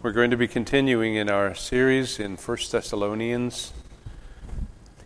[0.00, 3.72] We're going to be continuing in our series in 1 Thessalonians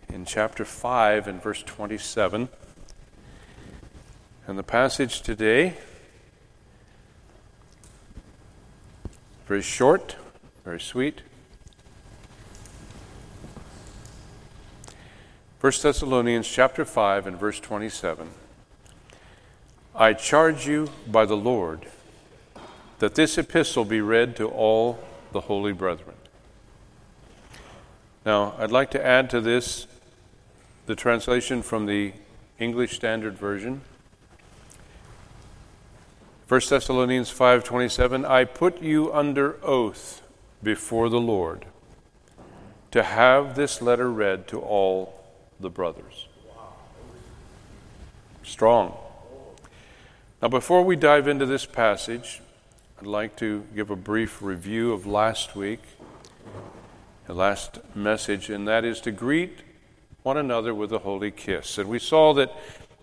[0.07, 2.47] in chapter 5 and verse 27.
[4.45, 5.77] And the passage today,
[9.47, 10.15] very short,
[10.63, 11.23] very sweet.
[15.59, 18.29] 1 Thessalonians chapter 5 and verse 27.
[19.95, 21.87] I charge you by the Lord
[22.99, 24.99] that this epistle be read to all
[25.31, 26.15] the holy brethren.
[28.25, 29.87] Now, I'd like to add to this
[30.85, 32.13] the translation from the
[32.59, 33.81] English Standard Version.
[36.47, 40.21] 1 Thessalonians 5:27 I put you under oath
[40.61, 41.65] before the Lord
[42.91, 45.19] to have this letter read to all
[45.59, 46.27] the brothers.
[48.43, 48.95] Strong.
[50.41, 52.42] Now before we dive into this passage,
[53.03, 55.81] I'd like to give a brief review of last week,
[57.27, 59.59] the last message, and that is to greet
[60.21, 61.77] one another with a holy kiss.
[61.77, 62.55] And we saw that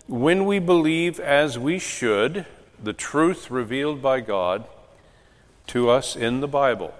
[0.07, 2.47] when we believe as we should
[2.81, 4.65] the truth revealed by God
[5.67, 6.95] to us in the Bible,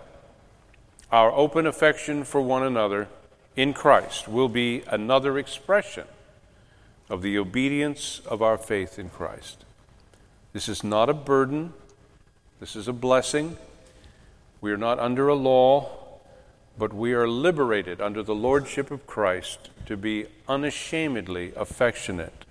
[1.11, 3.07] our open affection for one another
[3.55, 6.05] in Christ will be another expression
[7.09, 9.65] of the obedience of our faith in Christ.
[10.53, 11.73] This is not a burden
[12.61, 13.57] this is a blessing.
[14.61, 15.89] We are not under a law,
[16.77, 22.45] but we are liberated under the lordship of Christ to be unashamedly affectionate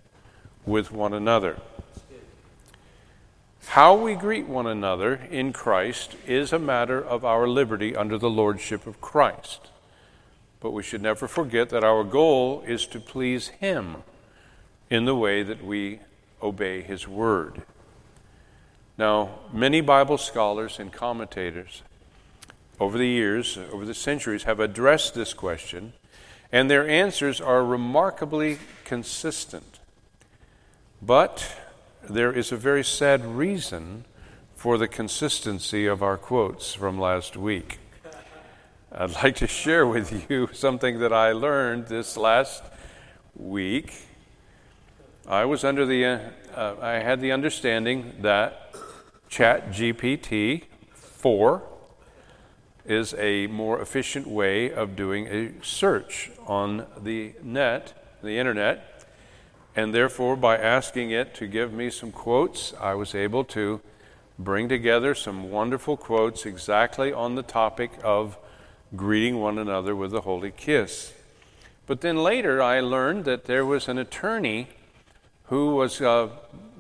[0.67, 1.61] with one another.
[3.69, 8.29] How we greet one another in Christ is a matter of our liberty under the
[8.29, 9.69] lordship of Christ.
[10.59, 13.99] But we should never forget that our goal is to please Him
[14.91, 16.01] in the way that we
[16.43, 17.63] obey His word.
[19.01, 21.83] Now, many Bible scholars and commentators
[22.79, 25.95] over the years, over the centuries, have addressed this question,
[26.53, 29.81] and their answers are remarkably consistent.
[31.01, 31.51] But
[32.11, 34.05] there is a very sad reason
[34.55, 37.79] for the consistency of our quotes from last week.
[38.93, 42.63] I'd like to share with you something that I learned this last
[43.35, 43.95] week.
[45.27, 46.05] I was under the,
[46.55, 48.75] uh, I had the understanding that
[49.31, 51.63] Chat GPT 4
[52.85, 59.07] is a more efficient way of doing a search on the net, the internet,
[59.77, 63.81] and therefore by asking it to give me some quotes, I was able to
[64.37, 68.37] bring together some wonderful quotes exactly on the topic of
[68.97, 71.13] greeting one another with a holy kiss.
[71.87, 74.71] But then later I learned that there was an attorney
[75.45, 76.31] who was uh,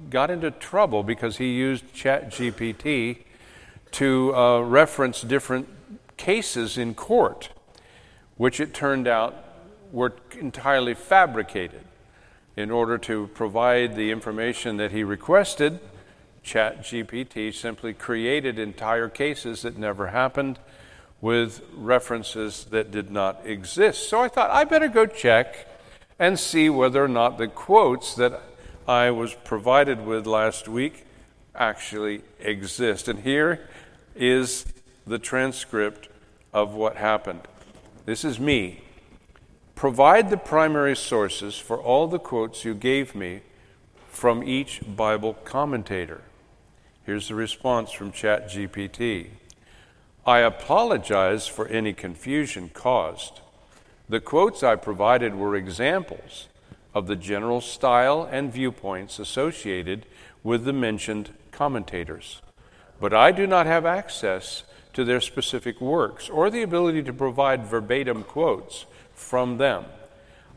[0.08, 3.18] got into trouble because he used ChatGPT
[3.92, 5.68] to uh, reference different
[6.16, 7.50] cases in court,
[8.36, 9.34] which it turned out
[9.92, 11.82] were entirely fabricated.
[12.56, 15.80] In order to provide the information that he requested,
[16.44, 20.58] ChatGPT simply created entire cases that never happened
[21.20, 24.08] with references that did not exist.
[24.08, 25.66] So I thought I better go check
[26.18, 28.49] and see whether or not the quotes that
[28.88, 31.04] I was provided with last week
[31.54, 33.08] actually exist.
[33.08, 33.68] And here
[34.16, 34.64] is
[35.06, 36.08] the transcript
[36.52, 37.42] of what happened.
[38.06, 38.82] This is me.
[39.74, 43.40] Provide the primary sources for all the quotes you gave me
[44.08, 46.22] from each Bible commentator.
[47.06, 49.28] Here's the response from ChatGPT.
[50.26, 53.40] I apologize for any confusion caused.
[54.08, 56.48] The quotes I provided were examples
[56.94, 60.06] of the general style and viewpoints associated
[60.42, 62.42] with the mentioned commentators.
[63.00, 67.66] But I do not have access to their specific works or the ability to provide
[67.66, 69.84] verbatim quotes from them.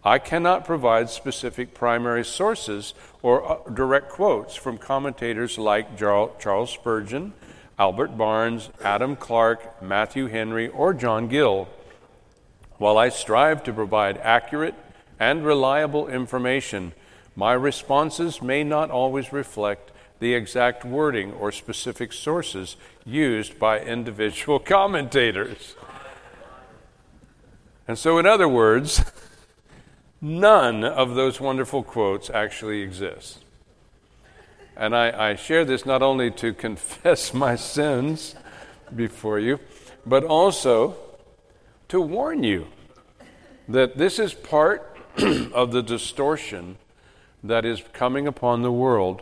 [0.04, 7.34] I cannot provide specific primary sources or uh, direct quotes from commentators like Charles Spurgeon,
[7.80, 11.70] Albert Barnes, Adam Clarke, Matthew Henry, or John Gill.
[12.78, 14.76] While I strive to provide accurate
[15.20, 16.94] and reliable information,
[17.36, 22.76] my responses may not always reflect the exact wording or specific sources
[23.06, 25.76] used by individual commentators.
[27.88, 29.04] And so, in other words,
[30.22, 33.40] none of those wonderful quotes actually exist.
[34.78, 38.36] And I, I, share this not only to confess my sins
[38.96, 39.60] before you,
[40.06, 40.96] but also
[41.90, 42.68] to warn you
[43.68, 44.93] that this is part
[45.54, 46.78] of the distortion
[47.44, 49.22] that is coming upon the world,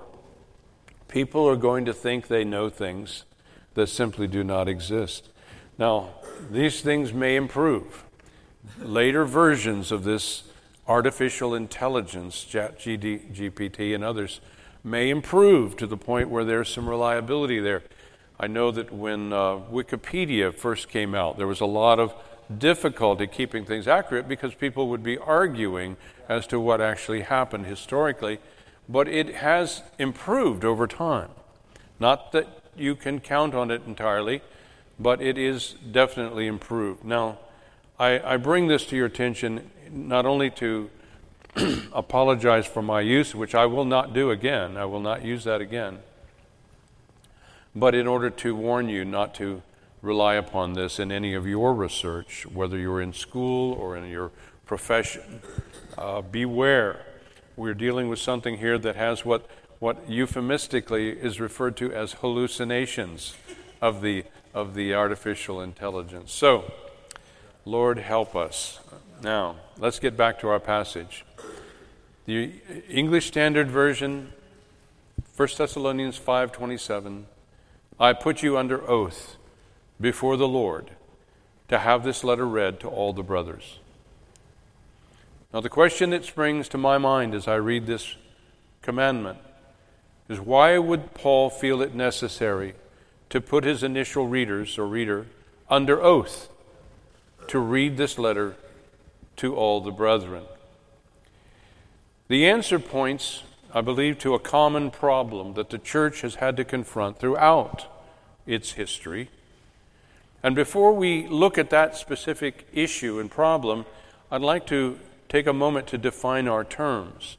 [1.08, 3.26] people are going to think they know things
[3.74, 5.30] that simply do not exist.
[5.78, 6.10] Now,
[6.50, 8.04] these things may improve.
[8.80, 10.44] Later versions of this
[10.88, 14.40] artificial intelligence, GPT and others,
[14.84, 17.84] may improve to the point where there's some reliability there.
[18.40, 22.14] I know that when uh, Wikipedia first came out, there was a lot of
[22.60, 28.40] difficulty keeping things accurate because people would be arguing as to what actually happened historically.
[28.90, 31.30] But it has improved over time.
[32.00, 34.42] Not that you can count on it entirely,
[35.00, 37.04] but it is definitely improved.
[37.04, 37.40] Now,
[38.00, 40.90] I, I bring this to your attention not only to
[41.94, 45.62] apologize for my use, which I will not do again, I will not use that
[45.62, 46.00] again,
[47.76, 49.62] but in order to warn you not to
[50.02, 54.32] rely upon this in any of your research, whether you're in school or in your
[54.66, 55.42] profession.
[55.98, 57.06] Uh, beware.
[57.56, 59.46] We're dealing with something here that has what,
[59.80, 63.36] what euphemistically is referred to as hallucinations
[63.82, 66.32] of the, of the artificial intelligence.
[66.32, 66.72] So,
[67.66, 68.80] Lord, help us.
[69.22, 71.26] Now, let's get back to our passage.
[72.26, 72.54] The
[72.90, 74.34] English Standard Version,
[75.36, 77.26] 1 Thessalonians 5:27,
[78.00, 79.38] I put you under oath
[80.02, 80.92] before the Lord
[81.68, 83.80] to have this letter read to all the brothers.
[85.54, 88.16] Now, the question that springs to my mind as I read this
[88.82, 89.40] commandment
[90.28, 92.74] is why would Paul feel it necessary
[93.30, 95.28] to put his initial readers or reader
[95.70, 96.50] under oath
[97.48, 98.56] to read this letter
[99.38, 100.44] to all the brethren?
[102.30, 103.44] The answer points,
[103.74, 107.88] I believe, to a common problem that the church has had to confront throughout
[108.46, 109.30] its history
[110.44, 113.86] and before we look at that specific issue and problem,
[114.32, 115.00] I'd like to
[115.30, 117.38] take a moment to define our terms.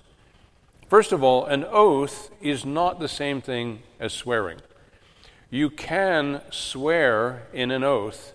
[0.88, 4.60] First of all, an oath is not the same thing as swearing.
[5.50, 8.34] You can swear in an oath,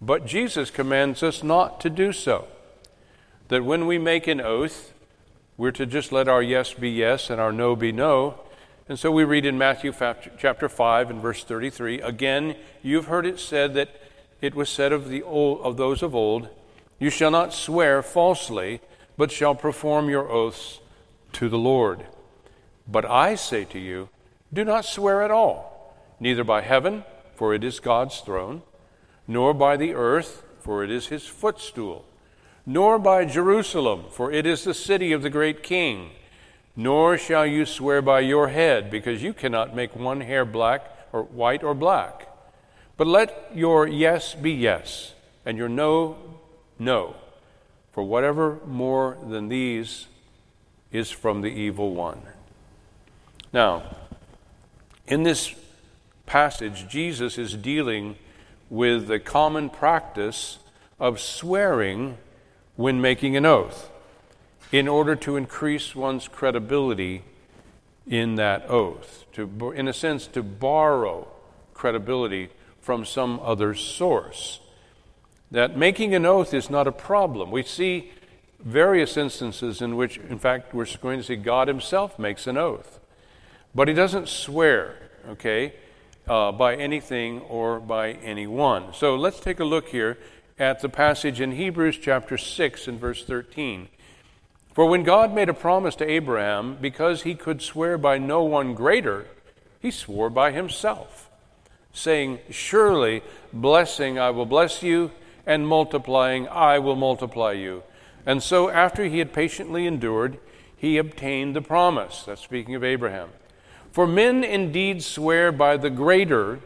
[0.00, 2.48] but Jesus commands us not to do so.
[3.48, 4.92] That when we make an oath,
[5.56, 8.40] we're to just let our yes be yes and our no be no,
[8.86, 9.94] and so we read in Matthew
[10.38, 13.88] chapter 5 and verse 33 again, you've heard it said that
[14.42, 16.50] it was said of, the old, of those of old,
[16.98, 18.82] You shall not swear falsely,
[19.16, 20.80] but shall perform your oaths
[21.32, 22.04] to the Lord.
[22.86, 24.10] But I say to you,
[24.52, 27.04] do not swear at all, neither by heaven,
[27.34, 28.60] for it is God's throne,
[29.26, 32.04] nor by the earth, for it is his footstool,
[32.66, 36.10] nor by Jerusalem, for it is the city of the great king
[36.76, 41.22] nor shall you swear by your head, because you cannot make one hair black or
[41.22, 42.28] white or black.
[42.96, 46.16] But let your yes be yes, and your no,
[46.78, 47.16] no.
[47.92, 50.06] For whatever more than these
[50.90, 52.22] is from the evil one.
[53.52, 53.96] Now,
[55.06, 55.54] in this
[56.26, 58.16] passage, Jesus is dealing
[58.68, 60.58] with the common practice
[60.98, 62.18] of swearing
[62.76, 63.90] when making an oath
[64.74, 67.22] in order to increase one's credibility
[68.08, 71.28] in that oath, to, in a sense, to borrow
[71.74, 72.48] credibility
[72.80, 74.58] from some other source.
[75.52, 77.52] That making an oath is not a problem.
[77.52, 78.10] We see
[78.58, 82.98] various instances in which, in fact, we're going to see God Himself makes an oath.
[83.76, 84.96] But He doesn't swear,
[85.28, 85.74] okay,
[86.26, 88.92] uh, by anything or by anyone.
[88.92, 90.18] So let's take a look here
[90.58, 93.88] at the passage in Hebrews chapter 6 and verse 13.
[94.74, 98.74] For when God made a promise to Abraham, because he could swear by no one
[98.74, 99.26] greater,
[99.80, 101.30] he swore by himself,
[101.92, 105.12] saying, Surely blessing I will bless you,
[105.46, 107.84] and multiplying I will multiply you.
[108.26, 110.38] And so, after he had patiently endured,
[110.76, 112.24] he obtained the promise.
[112.24, 113.28] That's speaking of Abraham.
[113.92, 116.58] For men indeed swear by the greater,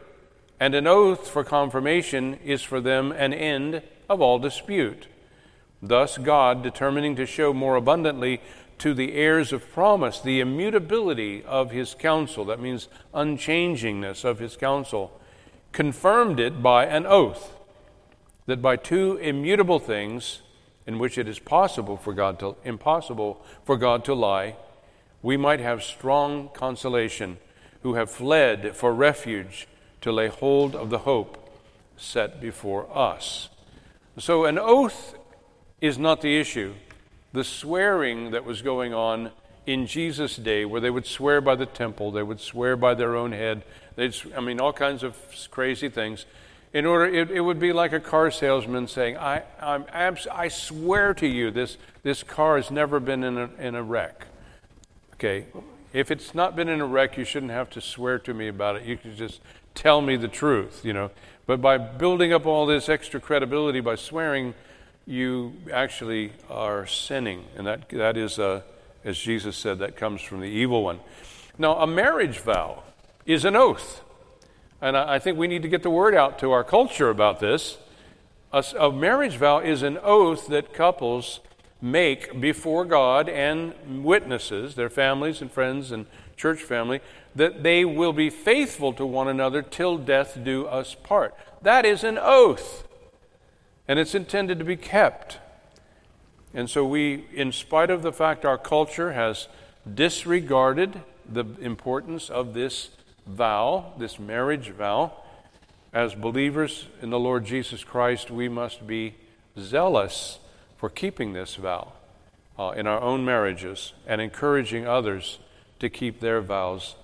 [0.58, 5.08] and an oath for confirmation is for them an end of all dispute.
[5.82, 8.40] Thus, God, determining to show more abundantly
[8.78, 14.56] to the heirs of promise the immutability of his counsel, that means unchangingness of his
[14.56, 15.20] counsel,
[15.72, 17.52] confirmed it by an oath
[18.46, 20.40] that by two immutable things
[20.86, 24.56] in which it is possible for God to impossible for God to lie,
[25.22, 27.36] we might have strong consolation
[27.82, 29.68] who have fled for refuge
[30.00, 31.52] to lay hold of the hope
[31.96, 33.50] set before us.
[34.18, 35.14] So an oath
[35.80, 36.74] is not the issue.
[37.32, 39.30] The swearing that was going on
[39.66, 43.14] in Jesus' day, where they would swear by the temple, they would swear by their
[43.14, 43.62] own head,
[43.96, 45.16] they'd, I mean, all kinds of
[45.50, 46.24] crazy things.
[46.72, 50.48] In order, it, it would be like a car salesman saying, I, I'm abs- I
[50.48, 54.26] swear to you, this, this car has never been in a, in a wreck.
[55.14, 55.46] Okay,
[55.92, 58.76] if it's not been in a wreck, you shouldn't have to swear to me about
[58.76, 58.84] it.
[58.84, 59.40] You could just
[59.74, 61.10] tell me the truth, you know.
[61.46, 64.54] But by building up all this extra credibility by swearing,
[65.08, 67.44] you actually are sinning.
[67.56, 68.60] And that, that is, uh,
[69.04, 71.00] as Jesus said, that comes from the evil one.
[71.56, 72.82] Now, a marriage vow
[73.24, 74.02] is an oath.
[74.82, 77.40] And I, I think we need to get the word out to our culture about
[77.40, 77.78] this.
[78.52, 81.40] A, a marriage vow is an oath that couples
[81.80, 86.04] make before God and witnesses, their families and friends and
[86.36, 87.00] church family,
[87.34, 91.34] that they will be faithful to one another till death do us part.
[91.62, 92.87] That is an oath,
[93.88, 95.38] and it's intended to be kept.
[96.54, 99.48] And so, we, in spite of the fact our culture has
[99.92, 102.90] disregarded the importance of this
[103.26, 105.12] vow, this marriage vow,
[105.92, 109.14] as believers in the Lord Jesus Christ, we must be
[109.58, 110.38] zealous
[110.76, 111.92] for keeping this vow
[112.58, 115.38] uh, in our own marriages and encouraging others
[115.80, 116.96] to keep their vows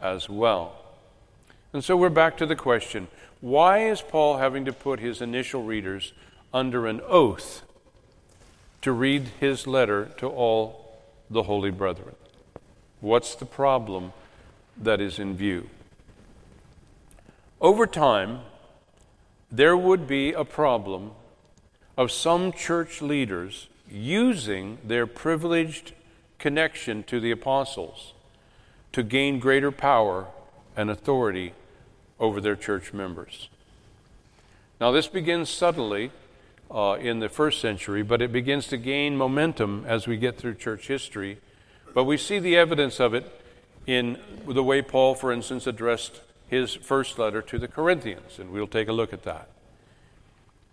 [0.00, 0.74] as well.
[1.72, 3.08] And so we're back to the question
[3.40, 6.12] why is Paul having to put his initial readers
[6.52, 7.62] under an oath
[8.82, 10.98] to read his letter to all
[11.30, 12.14] the holy brethren?
[13.00, 14.12] What's the problem
[14.76, 15.68] that is in view?
[17.60, 18.40] Over time,
[19.50, 21.12] there would be a problem
[21.96, 25.92] of some church leaders using their privileged
[26.38, 28.14] connection to the apostles
[28.92, 30.26] to gain greater power
[30.76, 31.52] and authority
[32.18, 33.48] over their church members.
[34.80, 36.10] Now, this begins subtly
[36.72, 40.54] uh, in the first century, but it begins to gain momentum as we get through
[40.54, 41.38] church history.
[41.94, 43.40] But we see the evidence of it
[43.86, 48.66] in the way Paul, for instance, addressed his first letter to the Corinthians, and we'll
[48.66, 49.48] take a look at that.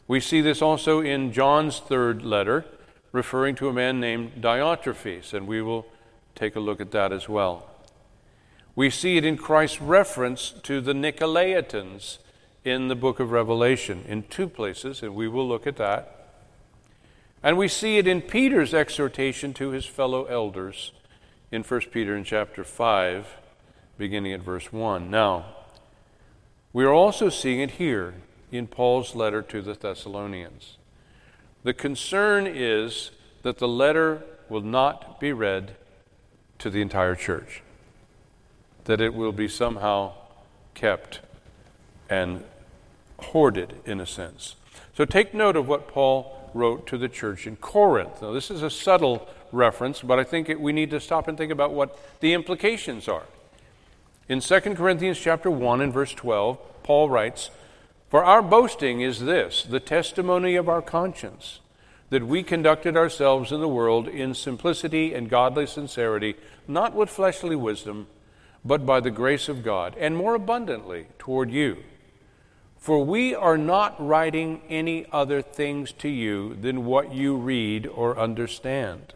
[0.08, 2.66] We see this also in John's third letter,
[3.12, 5.86] referring to a man named Diotrephes, and we will
[6.36, 7.70] take a look at that as well.
[8.76, 12.20] We see it in Christ's reference to the Nicolaitans
[12.64, 16.16] in the book of Revelation in two places, and we will look at that.
[17.42, 20.92] And we see it in Peter's exhortation to his fellow elders
[21.52, 23.28] in 1 Peter in chapter 5,
[23.98, 25.10] beginning at verse 1.
[25.10, 25.46] Now,
[26.74, 28.16] we are also seeing it here
[28.52, 30.78] in Paul's letter to the Thessalonians.
[31.64, 33.12] The concern is
[33.44, 35.76] that the letter will not be read
[36.60, 37.64] to the entire church,
[38.84, 40.14] that it will be somehow
[40.74, 41.22] kept
[42.10, 42.44] and
[43.20, 44.56] hoarded in a sense.
[44.96, 48.22] So take note of what Paul wrote to the church in Corinth.
[48.22, 51.38] Now, this is a subtle reference, but I think it, we need to stop and
[51.38, 53.26] think about what the implications are.
[54.28, 57.52] In 2 Corinthians chapter 1 and verse 12, Paul writes,
[58.10, 61.60] for our boasting is this the testimony of our conscience,
[62.10, 66.36] that we conducted ourselves in the world in simplicity and godly sincerity,
[66.68, 68.08] not with fleshly wisdom,
[68.66, 71.78] but by the grace of God, and more abundantly toward you.
[72.80, 78.18] For we are not writing any other things to you than what you read or
[78.18, 79.14] understand.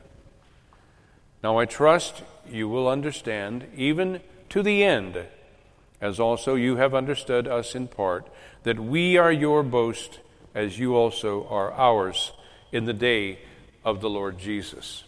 [1.41, 5.25] Now I trust you will understand, even to the end,
[6.01, 8.27] as also you have understood us in part
[8.63, 10.19] that we are your boast
[10.53, 12.33] as you also are ours
[12.71, 13.39] in the day
[13.85, 15.05] of the Lord Jesus.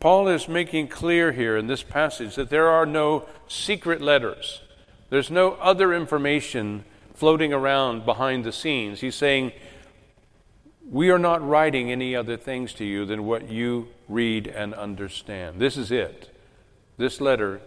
[0.00, 4.60] Paul is making clear here in this passage that there are no secret letters.
[5.10, 6.84] There's no other information
[7.16, 9.00] floating around behind the scenes.
[9.00, 9.52] He's saying,
[10.88, 15.58] We are not writing any other things to you than what you read and understand.
[15.58, 16.30] This is it.
[16.98, 17.60] This letter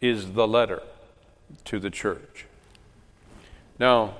[0.00, 0.82] is the letter
[1.64, 2.46] to the church.
[3.78, 4.14] Now,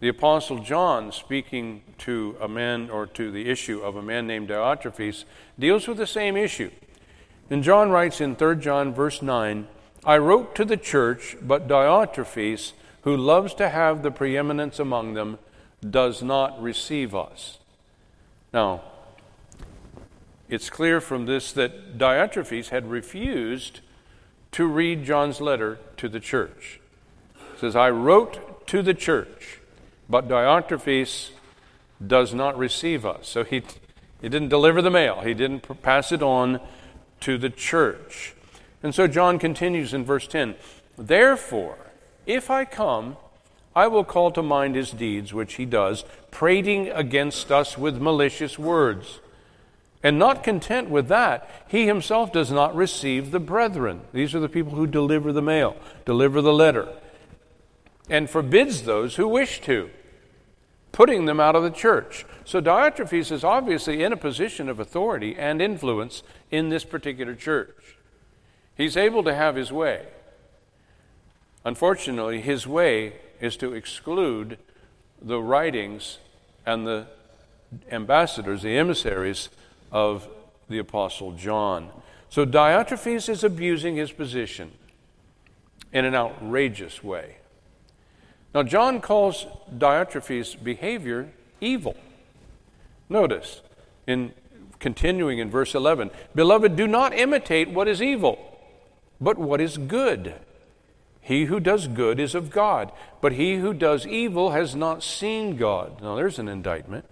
[0.00, 4.48] the Apostle John, speaking to a man or to the issue of a man named
[4.48, 5.24] Diotrephes,
[5.58, 6.70] deals with the same issue.
[7.50, 9.66] And John writes in 3 John, verse 9,
[10.04, 12.72] I wrote to the church, but Diotrephes,
[13.02, 15.38] who loves to have the preeminence among them,
[15.88, 17.58] does not receive us.
[18.52, 18.82] Now,
[20.48, 23.80] it's clear from this that Diotrephes had refused
[24.52, 26.80] to read John's letter to the church.
[27.54, 29.60] It says, I wrote to the church,
[30.08, 31.30] but Diotrephes
[32.04, 33.28] does not receive us.
[33.28, 33.62] So he,
[34.20, 36.60] he didn't deliver the mail, he didn't pass it on
[37.20, 38.34] to the church.
[38.82, 40.54] And so John continues in verse 10
[40.96, 41.78] Therefore,
[42.28, 43.16] if I come,
[43.74, 48.58] I will call to mind his deeds, which he does, prating against us with malicious
[48.58, 49.18] words.
[50.02, 54.02] And not content with that, he himself does not receive the brethren.
[54.12, 56.88] These are the people who deliver the mail, deliver the letter
[58.10, 59.90] and forbids those who wish to,
[60.92, 62.24] putting them out of the church.
[62.44, 67.96] So Diotrephes is obviously in a position of authority and influence in this particular church.
[68.76, 70.06] He's able to have his way.
[71.64, 74.58] Unfortunately, his way is to exclude
[75.20, 76.18] the writings
[76.64, 77.06] and the
[77.90, 79.48] ambassadors, the emissaries
[79.90, 80.28] of
[80.68, 81.90] the Apostle John.
[82.30, 84.72] So Diotrephes is abusing his position
[85.92, 87.36] in an outrageous way.
[88.54, 89.46] Now, John calls
[89.76, 91.96] Diotrephes' behavior evil.
[93.08, 93.62] Notice,
[94.06, 94.32] in
[94.78, 98.38] continuing in verse 11, Beloved, do not imitate what is evil,
[99.20, 100.34] but what is good.
[101.28, 105.58] He who does good is of God, but he who does evil has not seen
[105.58, 106.00] God.
[106.00, 107.04] Now, there's an indictment.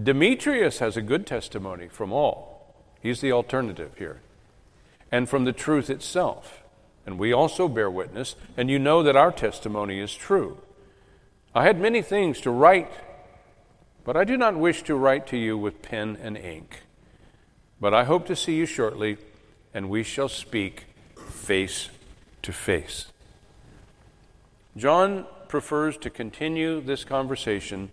[0.00, 2.76] Demetrius has a good testimony from all.
[3.02, 4.20] He's the alternative here.
[5.10, 6.62] And from the truth itself.
[7.04, 10.58] And we also bear witness, and you know that our testimony is true.
[11.56, 12.92] I had many things to write,
[14.04, 16.82] but I do not wish to write to you with pen and ink.
[17.80, 19.16] But I hope to see you shortly,
[19.74, 20.84] and we shall speak
[21.16, 21.90] face
[22.42, 23.12] to face.
[24.76, 27.90] John prefers to continue this conversation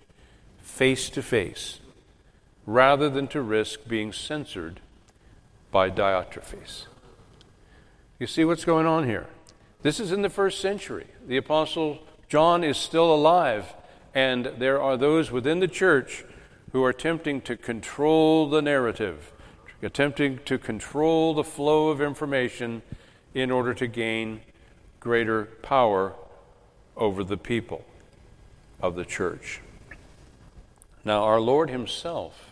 [0.62, 1.80] face to face
[2.66, 4.80] rather than to risk being censored
[5.72, 6.86] by Diotrephes.
[8.20, 9.28] You see what's going on here?
[9.82, 11.08] This is in the first century.
[11.28, 13.74] The Apostle John is still alive,
[14.14, 16.26] and there are those within the church
[16.72, 19.32] who are attempting to control the narrative,
[19.82, 22.82] attempting to control the flow of information
[23.34, 24.42] in order to gain
[25.00, 26.14] greater power
[26.96, 27.86] over the people
[28.82, 29.62] of the church.
[31.06, 32.52] Now, our Lord Himself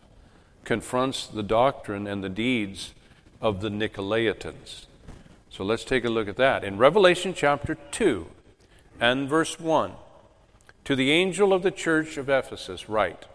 [0.64, 2.94] confronts the doctrine and the deeds
[3.42, 4.86] of the Nicolaitans.
[5.50, 6.64] So let's take a look at that.
[6.64, 8.28] In Revelation chapter 2
[9.00, 9.94] and verse 1,
[10.86, 13.26] to the angel of the church of Ephesus, write,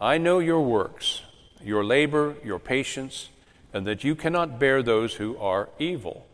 [0.00, 1.22] I know your works,
[1.62, 3.30] your labor, your patience,
[3.72, 6.26] and that you cannot bear those who are evil.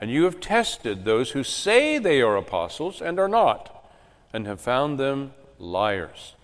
[0.00, 3.84] And you have tested those who say they are apostles and are not,
[4.32, 6.34] and have found them liars.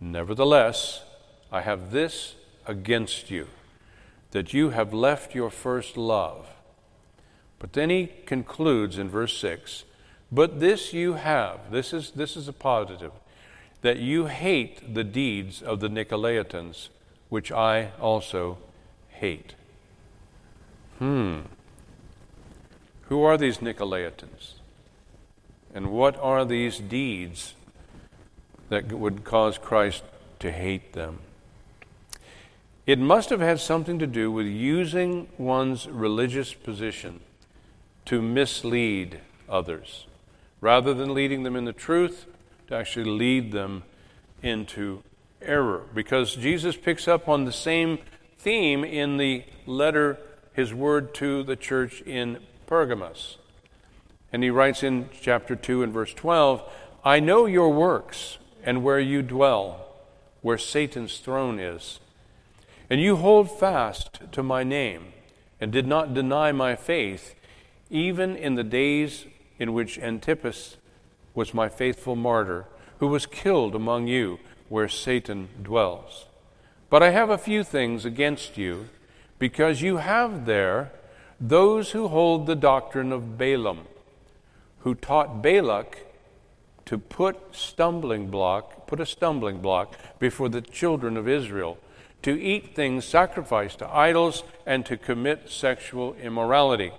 [0.00, 1.02] Nevertheless,
[1.50, 3.48] I have this against you,
[4.30, 6.46] that you have left your first love.
[7.58, 9.84] But then he concludes in verse 6
[10.30, 13.12] But this you have, this is, this is a positive,
[13.82, 16.88] that you hate the deeds of the Nicolaitans,
[17.28, 18.58] which I also
[19.08, 19.54] hate.
[20.98, 21.40] Hmm.
[23.10, 24.52] Who are these Nicolaitans?
[25.74, 27.54] And what are these deeds
[28.68, 30.04] that would cause Christ
[30.38, 31.18] to hate them?
[32.86, 37.18] It must have had something to do with using one's religious position
[38.04, 40.06] to mislead others.
[40.60, 42.26] Rather than leading them in the truth,
[42.68, 43.82] to actually lead them
[44.40, 45.02] into
[45.42, 45.82] error.
[45.92, 47.98] Because Jesus picks up on the same
[48.38, 50.16] theme in the letter,
[50.52, 52.38] his word to the church in
[52.70, 53.36] Pergamos.
[54.32, 56.62] And he writes in chapter 2 and verse 12
[57.04, 59.86] I know your works and where you dwell,
[60.40, 61.98] where Satan's throne is.
[62.88, 65.12] And you hold fast to my name
[65.60, 67.34] and did not deny my faith
[67.90, 69.26] even in the days
[69.58, 70.76] in which Antipas
[71.34, 72.66] was my faithful martyr,
[72.98, 76.26] who was killed among you where Satan dwells.
[76.88, 78.90] But I have a few things against you,
[79.40, 80.92] because you have there
[81.40, 83.86] those who hold the doctrine of Balaam,
[84.80, 86.06] who taught Balak
[86.84, 91.78] to put stumbling block, put a stumbling block before the children of Israel,
[92.22, 96.92] to eat things sacrificed to idols and to commit sexual immorality.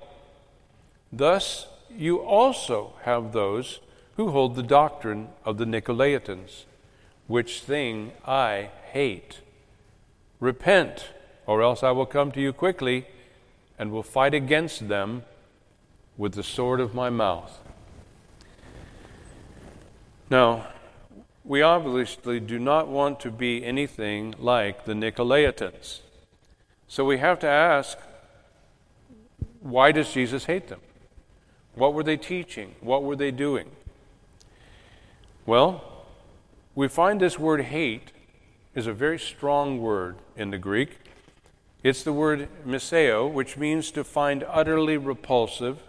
[1.13, 3.80] Thus, you also have those
[4.15, 6.63] who hold the doctrine of the Nicolaitans,
[7.27, 9.41] which thing I hate.
[10.39, 11.10] Repent,
[11.45, 13.06] or else I will come to you quickly
[13.82, 15.24] and will fight against them
[16.15, 17.58] with the sword of my mouth.
[20.30, 20.67] Now,
[21.44, 26.02] we obviously do not want to be anything like the Nicolaitans.
[26.88, 27.98] So we have to ask
[29.62, 30.82] why does Jesus hate them?
[31.74, 32.76] What were they teaching?
[32.82, 33.72] What were they doing?
[35.48, 36.06] Well,
[36.76, 38.12] we find this word hate
[38.76, 41.00] is a very strong word in the Greek.
[41.84, 45.80] It's the word miseo, which means to find utterly repulsive,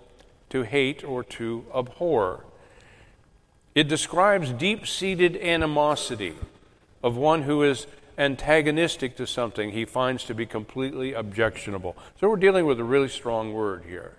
[0.50, 2.44] to hate, or to abhor.
[3.74, 6.34] It describes deep seated animosity
[7.02, 7.86] of one who is
[8.18, 11.96] antagonistic to something he finds to be completely objectionable.
[12.20, 14.16] So we're dealing with a really strong word here.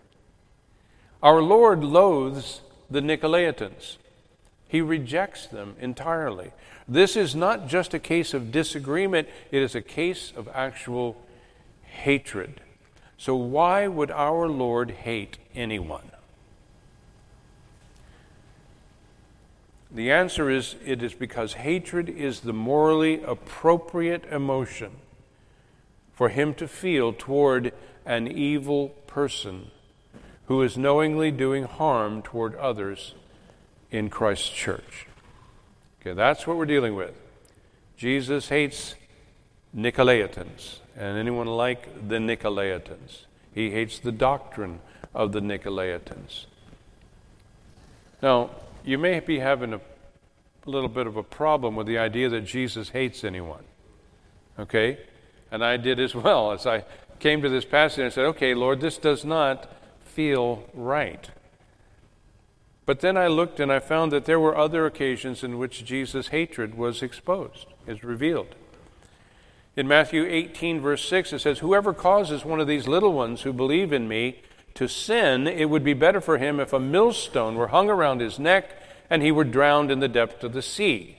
[1.22, 3.98] Our Lord loathes the Nicolaitans.
[4.68, 6.52] He rejects them entirely.
[6.88, 11.16] This is not just a case of disagreement, it is a case of actual
[11.94, 12.62] hatred.
[13.18, 16.12] So, why would our Lord hate anyone?
[19.92, 24.92] The answer is it is because hatred is the morally appropriate emotion
[26.14, 27.74] for him to feel toward
[28.06, 29.70] an evil person
[30.48, 33.14] who is knowingly doing harm toward others
[33.92, 35.08] in Christ's church.
[36.02, 37.14] Okay, that's what we're dealing with.
[37.96, 38.96] Jesus hates
[39.76, 43.26] Nicolaitans and anyone like the Nicolaitans.
[43.54, 44.80] He hates the doctrine
[45.14, 46.46] of the Nicolaitans.
[48.22, 48.52] Now,
[48.84, 49.82] you may be having a
[50.66, 53.64] little bit of a problem with the idea that Jesus hates anyone.
[54.58, 55.00] Okay?
[55.52, 56.52] And I did as well.
[56.52, 56.86] As I
[57.20, 59.70] came to this passage, I said, okay, Lord, this does not
[60.04, 61.30] feel right.
[62.86, 66.28] But then I looked and I found that there were other occasions in which Jesus'
[66.28, 68.56] hatred was exposed, is revealed.
[69.76, 73.52] In Matthew 18, verse 6, it says, Whoever causes one of these little ones who
[73.52, 74.40] believe in me
[74.76, 78.38] to sin, it would be better for him if a millstone were hung around his
[78.38, 78.70] neck
[79.10, 81.18] and he were drowned in the depth of the sea.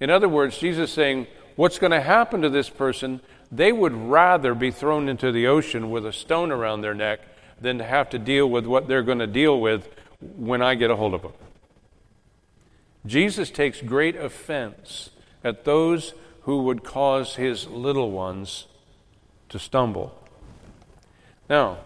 [0.00, 3.20] In other words, Jesus is saying, What's going to happen to this person?
[3.50, 7.20] They would rather be thrown into the ocean with a stone around their neck
[7.60, 9.88] than to have to deal with what they're going to deal with
[10.20, 11.32] when I get a hold of them.
[13.06, 15.10] Jesus takes great offense
[15.42, 18.66] at those who would cause his little ones
[19.48, 20.14] to stumble.
[21.48, 21.78] Now,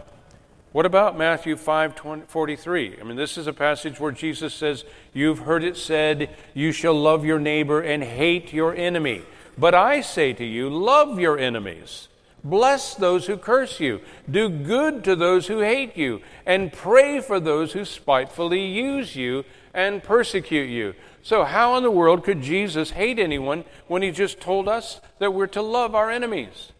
[0.72, 2.96] what about Matthew 5 43?
[2.98, 6.94] I mean, this is a passage where Jesus says, You've heard it said, You shall
[6.94, 9.22] love your neighbor and hate your enemy.
[9.58, 12.08] But I say to you, love your enemies.
[12.44, 14.00] Bless those who curse you.
[14.28, 16.22] Do good to those who hate you.
[16.46, 20.94] And pray for those who spitefully use you and persecute you.
[21.22, 25.32] So, how in the world could Jesus hate anyone when he just told us that
[25.32, 26.72] we're to love our enemies?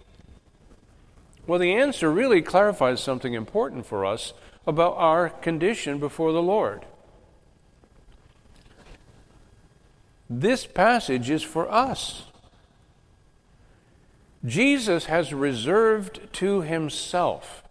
[1.47, 4.33] Well, the answer really clarifies something important for us
[4.67, 6.85] about our condition before the Lord.
[10.29, 12.25] This passage is for us.
[14.45, 17.63] Jesus has reserved to himself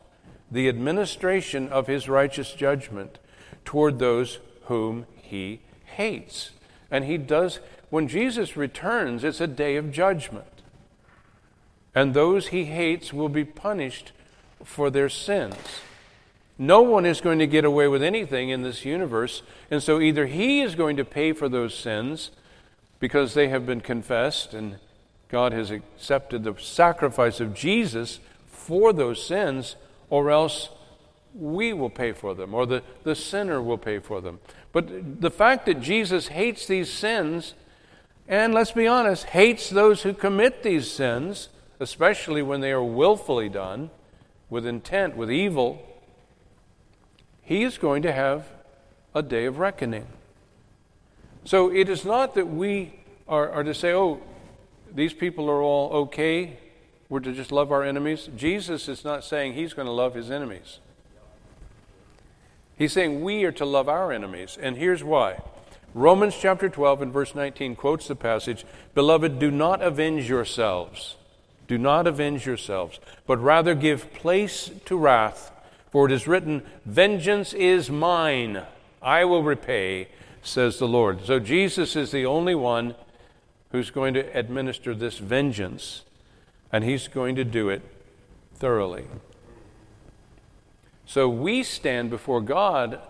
[0.50, 3.20] the administration of his righteous judgment
[3.66, 6.52] toward those whom he hates.
[6.92, 10.46] And he does, when Jesus returns, it's a day of judgment.
[11.96, 14.12] And those he hates will be punished
[14.64, 15.56] for their sins.
[16.58, 19.42] No one is going to get away with anything in this universe.
[19.72, 22.32] And so either he is going to pay for those sins
[23.00, 24.78] because they have been confessed and
[25.32, 29.76] God has accepted the sacrifice of Jesus for those sins,
[30.10, 30.70] or else
[31.34, 34.40] we will pay for them, or the, the sinner will pay for them.
[34.72, 37.54] But the fact that Jesus hates these sins,
[38.28, 43.50] and let's be honest, hates those who commit these sins, especially when they are willfully
[43.50, 43.90] done,
[44.50, 45.82] with intent, with evil,
[47.42, 48.46] he is going to have
[49.16, 50.08] a day of reckoning.
[51.44, 52.94] So it is not that we
[53.28, 54.22] are, are to say, oh,
[54.94, 56.60] these people are all okay.
[57.10, 58.30] We're to just love our enemies.
[58.36, 60.80] Jesus is not saying he's going to love his enemies.
[62.82, 64.58] He's saying we are to love our enemies.
[64.60, 65.38] And here's why.
[65.94, 68.66] Romans chapter 12 and verse 19 quotes the passage
[68.96, 71.16] Beloved, do not avenge yourselves.
[71.68, 75.52] Do not avenge yourselves, but rather give place to wrath.
[75.92, 78.64] For it is written, Vengeance is mine.
[79.00, 80.08] I will repay,
[80.42, 81.24] says the Lord.
[81.24, 82.96] So Jesus is the only one
[83.72, 86.02] who's going to administer this vengeance,
[86.72, 87.84] and he's going to do it
[88.56, 89.06] thoroughly.
[91.12, 93.02] So we stand before God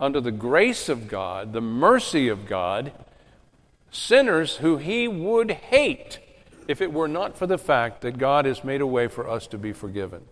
[0.00, 2.92] under the grace of God, the mercy of God,
[3.90, 6.18] sinners who he would hate
[6.66, 9.46] if it were not for the fact that God has made a way for us
[9.48, 10.22] to be forgiven.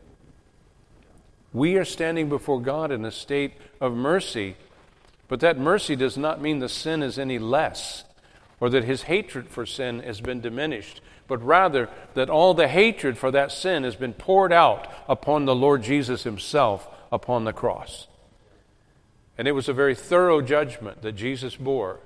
[1.53, 3.53] We are standing before God in a state
[3.83, 4.57] of mercy,
[5.29, 8.05] but that mercy does not mean the sin is any less
[8.61, 13.19] or that his hatred for sin has been diminished, but rather that all the hatred
[13.19, 18.07] for that sin has been poured out upon the Lord Jesus himself upon the cross.
[19.38, 22.01] And it was a very thorough judgment that Jesus bore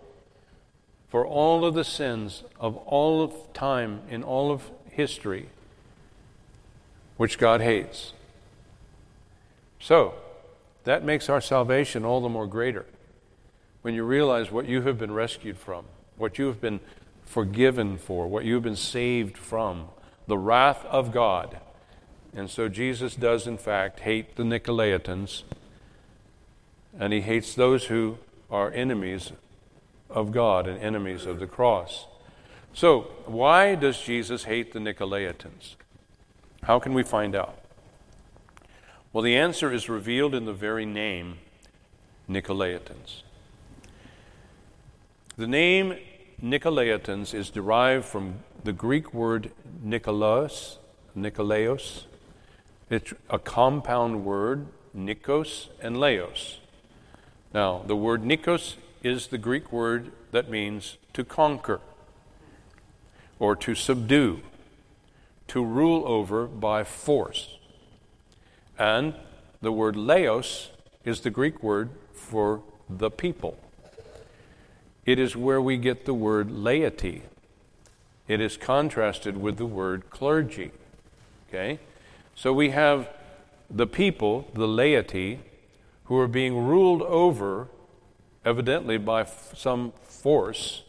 [1.08, 5.48] for all of the sins of all of time in all of history,
[7.16, 8.12] which God hates.
[9.80, 10.14] So,
[10.84, 12.86] that makes our salvation all the more greater
[13.82, 15.84] when you realize what you have been rescued from
[16.16, 16.80] what you have been
[17.24, 19.88] forgiven for, what you have been saved from,
[20.26, 21.58] the wrath of God.
[22.36, 25.42] And so Jesus does, in fact, hate the Nicolaitans,
[26.98, 28.18] and he hates those who
[28.50, 29.32] are enemies
[30.10, 32.06] of God and enemies of the cross.
[32.72, 35.76] So, why does Jesus hate the Nicolaitans?
[36.64, 37.58] How can we find out?
[39.12, 41.38] Well, the answer is revealed in the very name
[42.28, 43.22] Nicolaitans.
[45.36, 45.98] The name
[46.42, 49.52] Nicolaitans is derived from the Greek word
[49.84, 50.78] Nikolaos,
[51.16, 52.04] Nikolaos.
[52.94, 56.60] It's a compound word, Nikos and Laos.
[57.52, 61.80] Now, the word Nikos is the Greek word that means to conquer
[63.40, 64.42] or to subdue,
[65.48, 67.58] to rule over by force.
[68.78, 69.14] And
[69.60, 70.70] the word Laos
[71.04, 73.58] is the Greek word for the people.
[75.04, 77.22] It is where we get the word laity.
[78.28, 80.70] It is contrasted with the word clergy.
[81.48, 81.80] Okay?
[82.34, 83.08] So we have
[83.70, 85.40] the people, the laity,
[86.04, 87.68] who are being ruled over,
[88.44, 90.82] evidently by f- some force,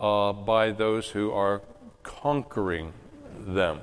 [0.00, 1.62] uh, by those who are
[2.02, 2.92] conquering
[3.38, 3.80] them.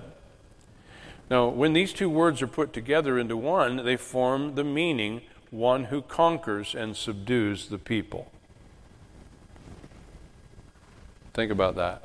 [1.29, 5.85] Now, when these two words are put together into one, they form the meaning one
[5.85, 8.31] who conquers and subdues the people.
[11.33, 12.03] Think about that.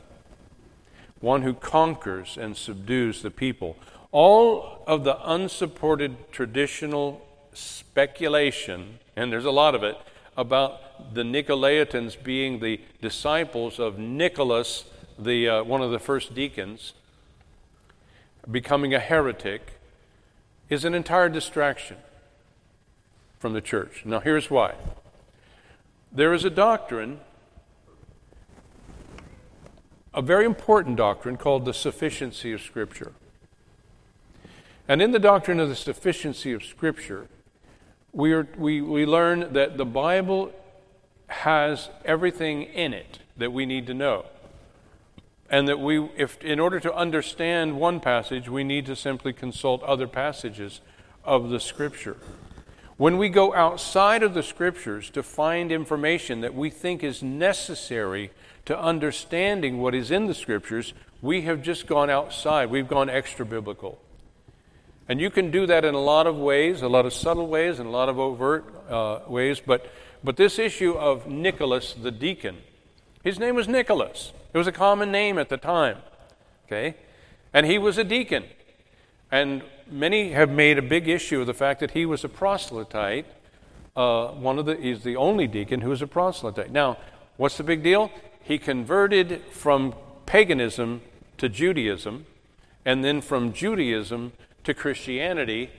[1.21, 3.77] One who conquers and subdues the people.
[4.19, 7.21] All of the unsupported traditional
[7.53, 9.99] speculation, and there's a lot of it,
[10.39, 14.87] about the Nicolaitans being the disciples of Nicholas,
[15.19, 16.95] the, uh, one of the first deacons,
[18.51, 19.75] becoming a heretic,
[20.71, 21.99] is an entire distraction
[23.39, 24.07] from the church.
[24.07, 24.77] Now, here's why.
[26.11, 27.21] There is a doctrine
[30.15, 33.13] a very important doctrine called the sufficiency of Scripture.
[34.89, 37.29] And in the doctrine of the sufficiency of Scripture,
[38.13, 40.53] we, are, we, we learn that the Bible
[41.29, 44.27] has everything in it that we need to know.
[45.51, 49.83] And that we, if, in order to understand one passage, we need to simply consult
[49.83, 50.81] other passages
[51.25, 52.17] of the Scripture.
[52.97, 58.31] When we go outside of the Scriptures to find information that we think is necessary
[58.67, 62.71] to understanding what is in the scriptures, we have just gone outside.
[62.71, 64.01] We've gone extra biblical.
[65.09, 67.79] And you can do that in a lot of ways, a lot of subtle ways,
[67.79, 69.61] and a lot of overt uh, ways.
[69.65, 69.91] But,
[70.25, 72.59] but this issue of Nicholas the deacon,
[73.23, 74.33] his name was Nicholas.
[74.53, 75.99] It was a common name at the time.
[76.67, 76.97] Okay?
[77.53, 78.45] And he was a deacon.
[79.31, 83.27] And many have made a big issue of the fact that he was a proselyte.
[83.95, 86.71] Uh, one of the, he's the only deacon who was a proselyte.
[86.71, 86.99] Now,
[87.37, 88.11] what's the big deal?
[88.47, 89.93] he converted from
[90.25, 91.03] paganism
[91.37, 92.27] to Judaism,
[92.85, 94.33] and then from Judaism
[94.67, 95.71] to Christianity.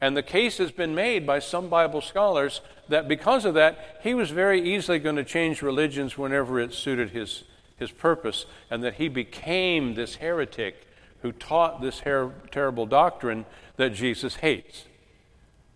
[0.00, 4.14] And the case has been made by some Bible scholars that because of that, he
[4.14, 7.44] was very easily going to change religions whenever it suited his,
[7.76, 10.86] his purpose, and that he became this heretic
[11.22, 13.44] who taught this her- terrible doctrine
[13.76, 14.84] that Jesus hates.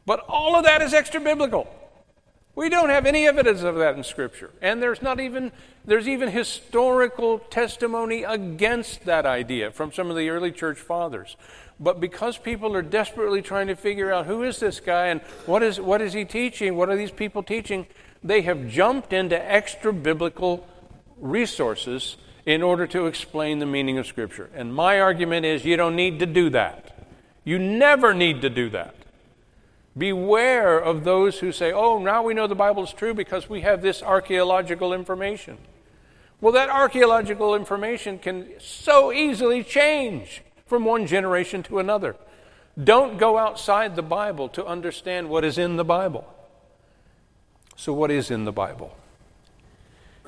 [0.07, 1.67] But all of that is extra biblical.
[2.55, 4.51] We don't have any evidence of that in Scripture.
[4.61, 5.53] And there's not even
[5.85, 11.37] there's even historical testimony against that idea from some of the early church fathers.
[11.81, 15.63] But because people are desperately trying to figure out who is this guy and what
[15.63, 16.77] is what is he teaching?
[16.77, 17.87] What are these people teaching?
[18.23, 20.67] They have jumped into extra biblical
[21.17, 24.51] resources in order to explain the meaning of Scripture.
[24.55, 27.07] And my argument is you don't need to do that.
[27.45, 28.95] You never need to do that.
[29.97, 33.61] Beware of those who say, oh, now we know the Bible is true because we
[33.61, 35.59] have this archaeological information.
[36.41, 42.17] Well, that archaeological information can so easily change from one generation to another.
[42.83, 46.27] Don't go outside the Bible to understand what is in the Bible.
[47.77, 48.97] So, what is in the Bible?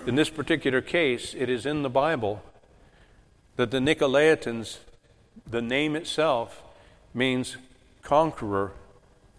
[0.07, 2.43] In this particular case, it is in the Bible
[3.57, 4.79] that the Nicolaitans,
[5.47, 6.63] the name itself,
[7.15, 7.57] means
[8.03, 8.73] conqueror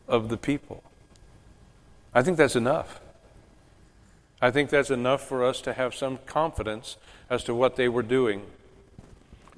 [0.08, 0.84] of the people.
[2.14, 3.00] I think that's enough.
[4.42, 6.98] I think that's enough for us to have some confidence
[7.30, 8.44] as to what they were doing.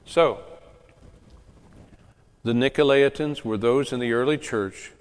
[0.05, 0.39] So,
[2.43, 4.93] the Nicolaitans were those in the early church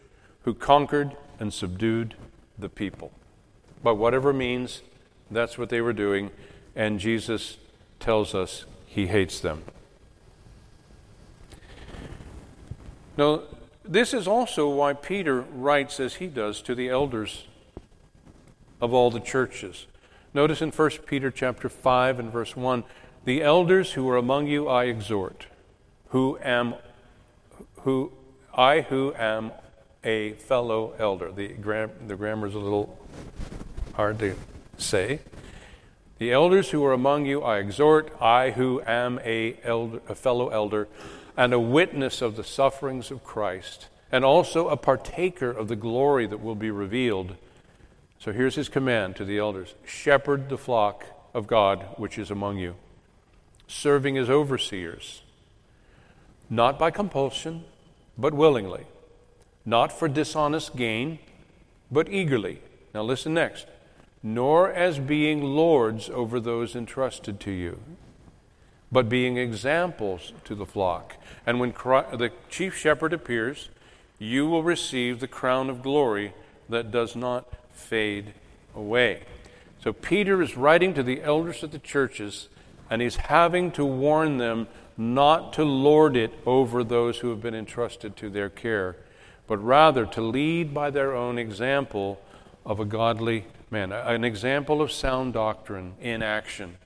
[0.42, 2.14] who conquered and subdued
[2.58, 3.12] the people.
[3.82, 4.82] By whatever means,
[5.30, 6.30] that's what they were doing,
[6.74, 7.56] and Jesus
[8.00, 9.64] tells us he hates them.
[13.16, 13.42] Now,
[13.88, 17.46] this is also why Peter writes as he does to the elders
[18.80, 19.86] of all the churches.
[20.34, 22.84] Notice in 1 Peter chapter 5 and verse 1,
[23.24, 25.46] the elders who are among you I exhort,
[26.08, 26.74] who am
[27.80, 28.12] who
[28.54, 29.52] I who am
[30.04, 31.32] a fellow elder.
[31.32, 32.98] The, gram, the grammar is a little
[33.94, 34.34] hard to
[34.78, 35.20] say.
[36.18, 40.48] The elders who are among you I exhort, I who am a, elder, a fellow
[40.48, 40.88] elder
[41.36, 46.26] and a witness of the sufferings of Christ, and also a partaker of the glory
[46.26, 47.36] that will be revealed.
[48.18, 52.58] So here's his command to the elders shepherd the flock of God which is among
[52.58, 52.76] you,
[53.66, 55.22] serving as overseers,
[56.48, 57.64] not by compulsion,
[58.16, 58.86] but willingly,
[59.64, 61.18] not for dishonest gain,
[61.90, 62.60] but eagerly.
[62.94, 63.66] Now listen next.
[64.22, 67.78] Nor as being lords over those entrusted to you,
[68.90, 71.16] but being examples to the flock.
[71.46, 73.68] And when Christ, the chief shepherd appears,
[74.18, 76.32] you will receive the crown of glory
[76.68, 78.34] that does not fade
[78.74, 79.22] away.
[79.82, 82.48] So Peter is writing to the elders of the churches,
[82.90, 87.54] and he's having to warn them not to lord it over those who have been
[87.54, 88.96] entrusted to their care,
[89.46, 92.20] but rather to lead by their own example
[92.64, 96.78] of a godly man, an example of sound doctrine in action.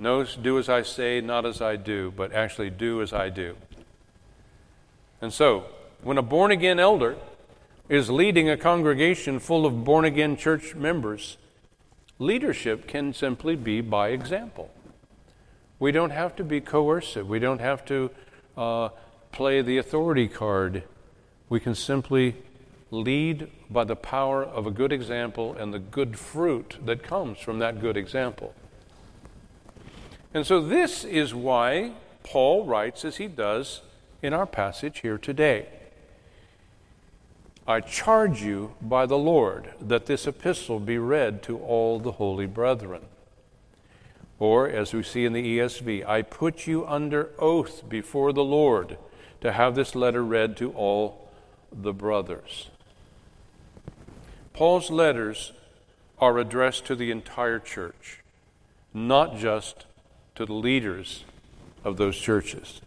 [0.00, 3.54] No, do as I say, not as I do, but actually do as I do.
[5.20, 5.66] And so,
[6.02, 7.16] when a born again elder
[7.90, 11.36] is leading a congregation full of born again church members,
[12.18, 14.70] leadership can simply be by example.
[15.78, 18.10] We don't have to be coercive, we don't have to
[18.56, 18.88] uh,
[19.32, 20.82] play the authority card.
[21.50, 22.36] We can simply
[22.90, 27.58] lead by the power of a good example and the good fruit that comes from
[27.58, 28.54] that good example.
[30.32, 33.82] And so, this is why Paul writes as he does
[34.22, 35.66] in our passage here today.
[37.66, 42.46] I charge you by the Lord that this epistle be read to all the holy
[42.46, 43.02] brethren.
[44.38, 48.96] Or, as we see in the ESV, I put you under oath before the Lord
[49.40, 51.28] to have this letter read to all
[51.72, 52.70] the brothers.
[54.52, 55.52] Paul's letters
[56.18, 58.20] are addressed to the entire church,
[58.92, 59.86] not just
[60.40, 61.24] to the leaders
[61.84, 62.80] of those churches.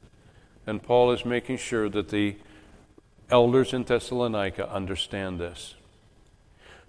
[0.66, 2.36] And Paul is making sure that the
[3.30, 5.76] elders in Thessalonica understand this.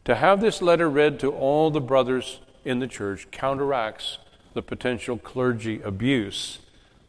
[0.07, 4.17] To have this letter read to all the brothers in the church counteracts
[4.55, 6.61] the potential clergy abuse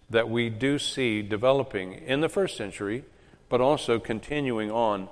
[0.09, 3.05] that we do see developing in the first century,
[3.47, 5.07] but also continuing on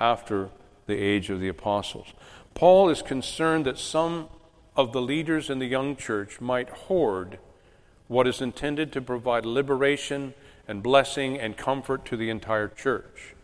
[0.00, 0.48] after
[0.86, 2.08] the age of the apostles.
[2.54, 4.30] Paul is concerned that some
[4.76, 7.38] of the leaders in the young church might hoard
[8.08, 10.34] what is intended to provide liberation
[10.68, 13.34] and blessing and comfort to the entire church.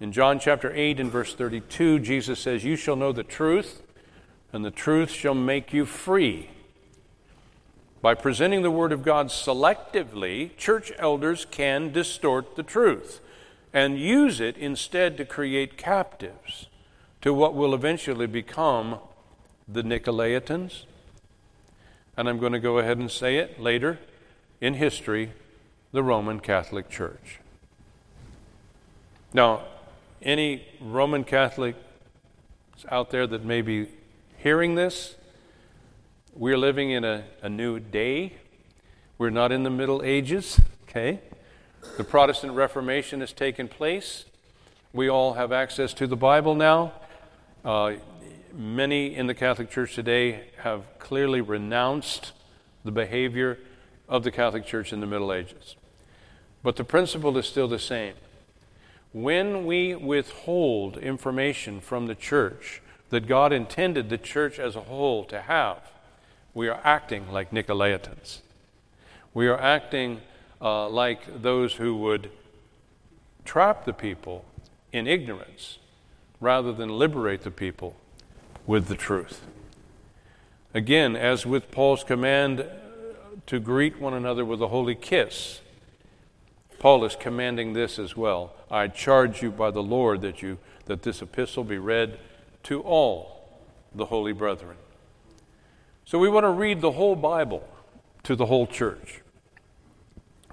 [0.00, 3.82] In John chapter 8 and verse 32, Jesus says, You shall know the truth,
[4.52, 6.50] and the truth shall make you free.
[8.00, 13.20] By presenting the Word of God selectively, church elders can distort the truth
[13.72, 16.68] and use it instead to create captives
[17.20, 19.00] to what will eventually become
[19.66, 20.84] the Nicolaitans.
[22.18, 24.00] And I'm going to go ahead and say it later
[24.60, 25.30] in history
[25.92, 27.38] the Roman Catholic Church.
[29.32, 29.62] Now,
[30.20, 31.78] any Roman Catholics
[32.90, 33.86] out there that may be
[34.36, 35.14] hearing this,
[36.34, 38.32] we're living in a, a new day.
[39.16, 41.20] We're not in the Middle Ages, okay?
[41.98, 44.24] The Protestant Reformation has taken place.
[44.92, 46.94] We all have access to the Bible now.
[47.64, 47.92] Uh,
[48.54, 52.32] many in the Catholic Church today have clearly renounced
[52.84, 53.58] the behavior
[54.08, 55.76] of the Catholic Church in the Middle Ages.
[56.62, 58.14] But the principle is still the same.
[59.12, 65.24] When we withhold information from the church that God intended the church as a whole
[65.26, 65.78] to have,
[66.54, 68.40] we are acting like Nicolaitans.
[69.32, 70.20] We are acting
[70.60, 72.30] uh, like those who would
[73.44, 74.44] trap the people
[74.92, 75.78] in ignorance
[76.40, 77.96] rather than liberate the people
[78.68, 79.40] with the truth.
[80.74, 82.66] Again, as with Paul's command
[83.46, 85.62] to greet one another with a holy kiss,
[86.78, 88.52] Paul is commanding this as well.
[88.70, 92.18] I charge you by the Lord that you that this epistle be read
[92.64, 93.58] to all
[93.94, 94.76] the holy brethren.
[96.04, 97.66] So we want to read the whole Bible
[98.24, 99.22] to the whole church.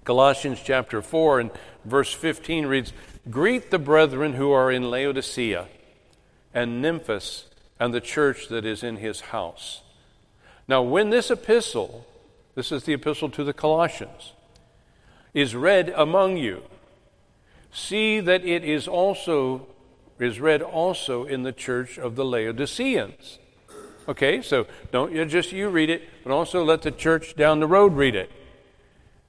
[0.05, 1.51] Colossians chapter 4 and
[1.83, 2.93] verse 15 reads,
[3.29, 5.67] Greet the brethren who are in Laodicea
[6.53, 7.45] and Nymphas
[7.79, 9.81] and the church that is in his house.
[10.67, 12.05] Now, when this epistle,
[12.55, 14.33] this is the epistle to the Colossians,
[15.33, 16.63] is read among you,
[17.71, 19.67] see that it is also
[20.17, 23.39] is read also in the church of the Laodiceans.
[24.07, 27.67] Okay, so don't you just you read it, but also let the church down the
[27.67, 28.31] road read it.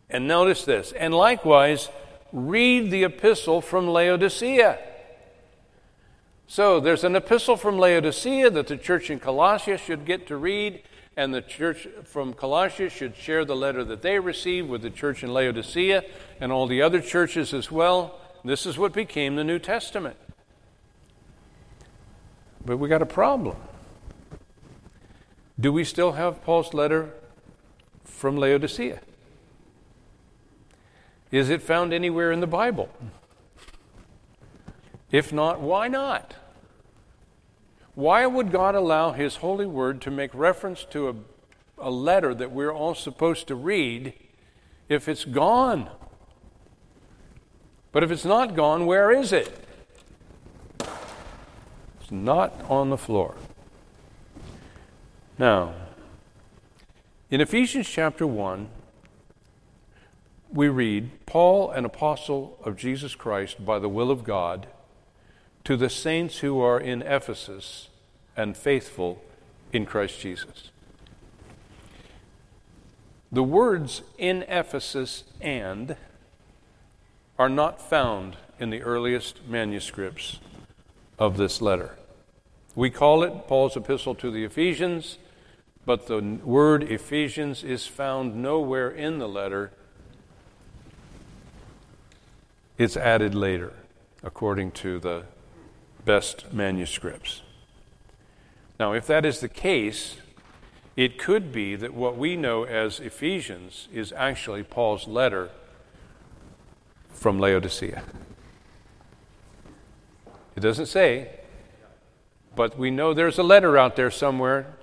[0.09, 1.89] And notice this, and likewise
[2.33, 4.79] read the epistle from Laodicea.
[6.49, 10.83] So there's an epistle from Laodicea that the church in Colossia should get to read,
[11.17, 15.25] and the church from Colossia should share the letter that they received with the church
[15.25, 16.05] in Laodicea
[16.41, 18.21] and all the other churches as well.
[18.45, 20.17] This is what became the New Testament.
[22.65, 23.57] But we got a problem.
[25.59, 27.11] Do we still have Paul's letter
[28.05, 29.01] from Laodicea?
[31.33, 32.89] Is it found anywhere in the Bible?
[35.11, 36.35] If not, why not?
[37.95, 41.15] Why would God allow His holy word to make reference to a,
[41.79, 44.13] a letter that we're all supposed to read
[44.89, 45.89] if it's gone?
[47.93, 49.65] But if it's not gone, where is it?
[50.79, 53.35] It's not on the floor.
[55.39, 55.75] Now,
[57.31, 58.69] in Ephesians chapter 1,
[60.53, 64.67] we read Paul, an apostle of Jesus Christ by the will of God,
[65.67, 67.89] to the saints who are in Ephesus
[68.37, 69.21] and faithful
[69.73, 70.71] in Christ Jesus.
[73.33, 75.97] The words in Ephesus and
[77.37, 80.39] are not found in the earliest manuscripts
[81.19, 81.99] of this letter.
[82.77, 85.19] We call it Paul's epistle to the Ephesians,
[85.85, 89.73] but the word Ephesians is found nowhere in the letter.
[92.79, 93.73] It's added later,
[94.23, 95.25] according to the
[96.07, 97.43] best manuscripts.
[98.81, 100.17] Now, if that is the case,
[100.97, 105.51] it could be that what we know as Ephesians is actually Paul's letter
[107.13, 108.03] from Laodicea.
[110.55, 111.29] It doesn't say,
[112.55, 114.75] but we know there's a letter out there somewhere,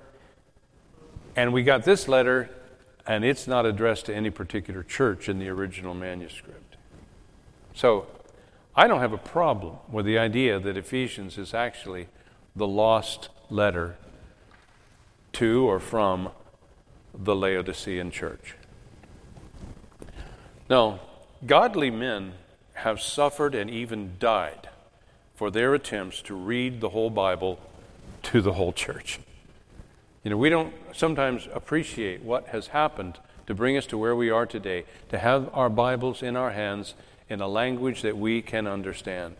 [1.34, 2.50] and we got this letter,
[3.06, 6.76] and it's not addressed to any particular church in the original manuscript.
[7.74, 8.06] So,
[8.76, 12.08] I don't have a problem with the idea that Ephesians is actually
[12.56, 13.96] the lost letter
[15.34, 16.30] to or from
[17.14, 18.56] the Laodicean church.
[20.68, 21.00] Now,
[21.46, 22.32] godly men
[22.74, 24.68] have suffered and even died
[25.34, 27.60] for their attempts to read the whole Bible
[28.24, 29.20] to the whole church.
[30.24, 34.30] You know, we don't sometimes appreciate what has happened to bring us to where we
[34.30, 36.94] are today, to have our Bibles in our hands
[37.34, 39.34] in a language that we can understand.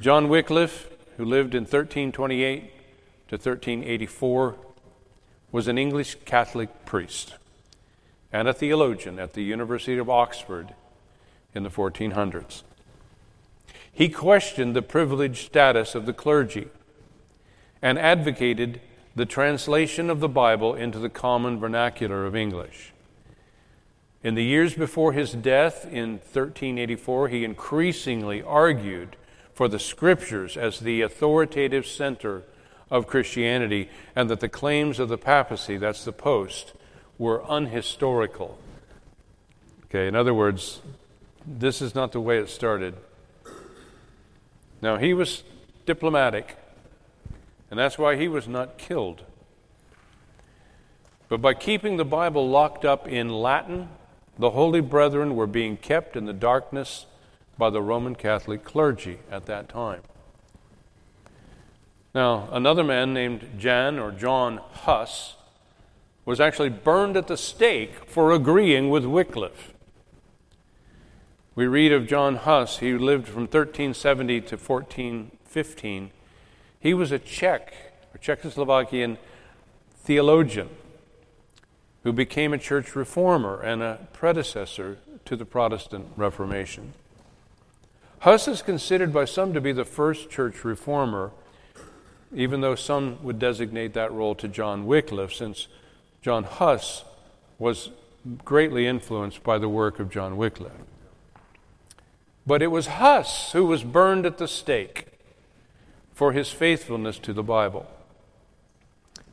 [0.00, 0.88] John Wycliffe,
[1.18, 2.62] who lived in 1328
[3.28, 4.56] to 1384,
[5.52, 7.34] was an English Catholic priest
[8.32, 10.72] and a theologian at the University of Oxford
[11.54, 12.62] in the 1400s.
[13.92, 16.68] He questioned the privileged status of the clergy
[17.82, 18.80] and advocated
[19.14, 22.94] the translation of the Bible into the common vernacular of English.
[24.22, 29.16] In the years before his death in 1384, he increasingly argued
[29.54, 32.42] for the scriptures as the authoritative center
[32.90, 36.74] of Christianity and that the claims of the papacy, that's the post,
[37.16, 38.58] were unhistorical.
[39.86, 40.80] Okay, in other words,
[41.46, 42.94] this is not the way it started.
[44.82, 45.44] Now, he was
[45.86, 46.56] diplomatic,
[47.70, 49.24] and that's why he was not killed.
[51.28, 53.88] But by keeping the Bible locked up in Latin,
[54.40, 57.04] the holy brethren were being kept in the darkness
[57.58, 60.00] by the Roman Catholic clergy at that time.
[62.14, 65.36] Now, another man named Jan or John Huss
[66.24, 69.74] was actually burned at the stake for agreeing with Wycliffe.
[71.54, 76.10] We read of John Huss, he lived from 1370 to 1415.
[76.78, 77.74] He was a Czech,
[78.14, 79.18] a Czechoslovakian
[80.02, 80.70] theologian
[82.02, 86.94] who became a church reformer and a predecessor to the Protestant Reformation.
[88.20, 91.30] Huss is considered by some to be the first church reformer,
[92.34, 95.68] even though some would designate that role to John Wycliffe, since
[96.22, 97.04] John Huss
[97.58, 97.90] was
[98.44, 100.72] greatly influenced by the work of John Wycliffe.
[102.46, 105.06] But it was Huss who was burned at the stake
[106.12, 107.86] for his faithfulness to the Bible.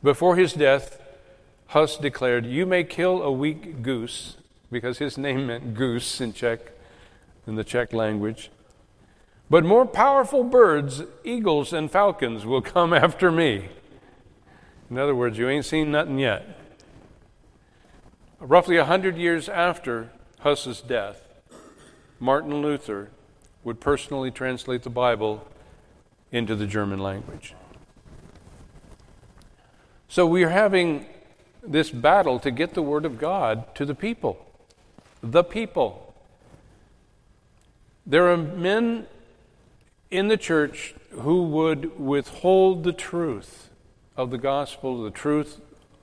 [0.02, 1.00] Before his death,
[1.68, 4.36] Huss declared, You may kill a weak goose,
[4.70, 6.60] because his name meant goose in Czech,
[7.46, 8.50] in the Czech language.
[9.50, 13.68] But more powerful birds, eagles and falcons, will come after me.
[14.90, 16.58] In other words, you ain't seen nothing yet.
[18.40, 20.10] Roughly a hundred years after
[20.40, 21.22] Huss's death,
[22.18, 23.10] Martin Luther
[23.62, 25.46] would personally translate the Bible
[26.32, 27.54] into the German language.
[30.08, 31.06] So we are having
[31.70, 34.44] this battle to get the Word of God to the people.
[35.22, 36.14] The people.
[38.06, 39.06] There are men
[40.10, 43.70] in the church who would withhold the truth
[44.16, 45.60] of the gospel, the truth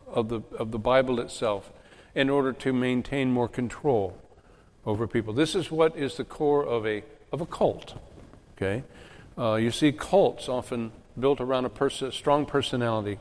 [0.07, 1.71] of the, of the Bible itself,
[2.13, 4.17] in order to maintain more control
[4.85, 5.33] over people.
[5.33, 7.95] This is what is the core of a, of a cult.
[8.55, 8.83] Okay?
[9.37, 13.17] Uh, you see cults often built around a, pers- strong personality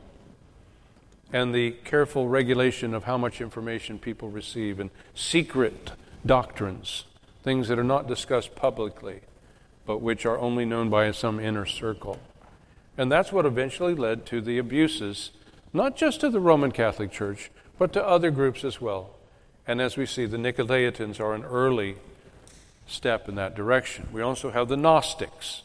[1.35, 5.91] and the careful regulation of how much information people receive and secret
[6.25, 7.03] doctrines,
[7.43, 9.19] things that are not discussed publicly,
[9.85, 12.17] but which are only known by some inner circle.
[12.97, 15.31] And that's what eventually led to the abuses,
[15.73, 19.09] not just to the Roman Catholic Church, but to other groups as well.
[19.67, 21.97] And as we see, the Nicolaitans are an early
[22.87, 24.07] step in that direction.
[24.13, 25.63] We also have the Gnostics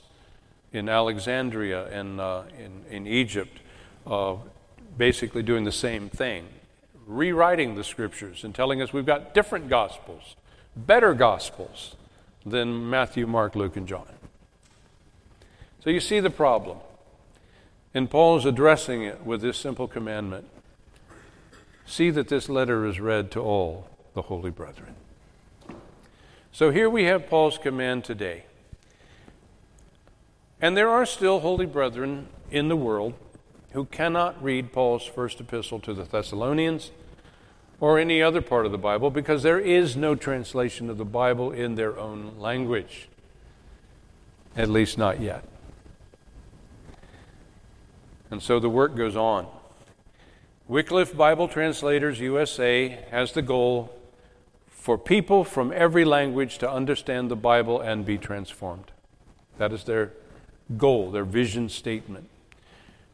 [0.72, 3.60] in Alexandria and uh, in, in Egypt,
[4.04, 4.34] uh,
[4.96, 6.46] basically doing the same thing,
[7.06, 10.36] rewriting the scriptures and telling us we've got different gospels,
[10.76, 11.96] better gospels
[12.44, 14.08] than Matthew, Mark, Luke, and John.
[15.82, 16.78] So you see the problem.
[17.92, 20.46] And Paul is addressing it with this simple commandment
[21.90, 24.94] See that this letter is read to all the holy brethren.
[26.52, 28.44] So here we have Paul's command today.
[30.60, 33.14] And there are still holy brethren in the world
[33.72, 36.90] who cannot read Paul's first epistle to the Thessalonians
[37.78, 41.52] or any other part of the Bible because there is no translation of the Bible
[41.52, 43.08] in their own language.
[44.56, 45.44] At least not yet.
[48.30, 49.46] And so the work goes on.
[50.68, 53.92] Wycliffe Bible Translators USA has the goal
[54.68, 58.92] for people from every language to understand the Bible and be transformed.
[59.58, 60.12] That is their
[60.76, 62.28] goal, their vision statement.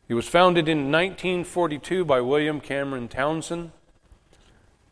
[0.09, 3.72] It was founded in 1942 by William Cameron Townsend.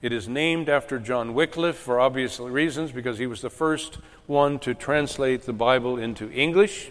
[0.03, 4.59] It is named after John Wycliffe for obvious reasons because he was the first one
[4.59, 6.91] to translate the Bible into English.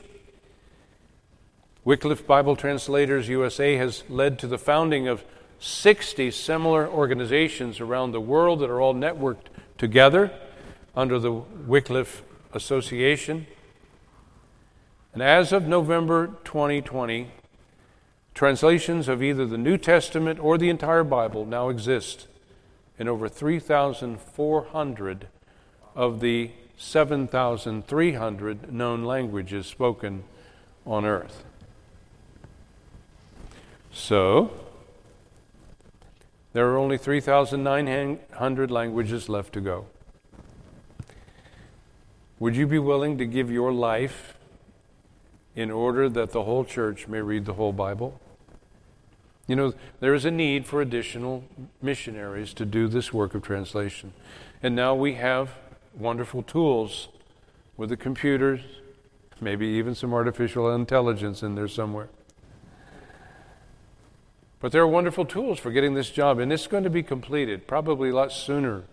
[1.84, 5.26] Wycliffe Bible Translators USA has led to the founding of
[5.60, 9.48] 60 similar organizations around the world that are all networked
[9.78, 10.32] together
[10.96, 13.48] under the Wycliffe Association.
[15.12, 17.30] And as of November 2020,
[18.34, 22.28] translations of either the New Testament or the entire Bible now exist
[22.98, 25.28] in over 3,400
[25.96, 30.24] of the 7,300 known languages spoken
[30.86, 31.44] on earth.
[33.92, 34.52] So,
[36.54, 39.86] there are only 3,900 languages left to go.
[42.40, 44.36] Would you be willing to give your life
[45.56, 48.20] in order that the whole church may read the whole Bible?
[49.48, 51.44] You know, there is a need for additional
[51.82, 54.14] missionaries to do this work of translation.
[54.62, 55.52] And now we have
[55.94, 57.10] wonderful tools
[57.76, 58.62] with the computers,
[59.42, 62.08] maybe even some artificial intelligence in there somewhere.
[64.62, 67.68] But there are wonderful tools for getting this job, and it's going to be completed
[67.68, 68.84] probably a lot sooner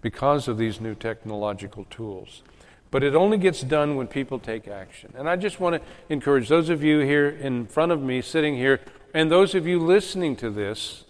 [0.00, 2.44] because of these new technological tools.
[2.92, 5.12] But it only gets done when people take action.
[5.16, 8.54] And I just want to encourage those of you here in front of me, sitting
[8.54, 8.80] here,
[9.14, 11.04] and those of you listening to this